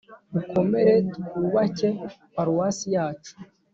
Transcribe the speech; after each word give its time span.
ukomere 0.39 0.93
twubake 1.13 1.89
paruwasi 2.33 2.87
yacu 2.95 3.33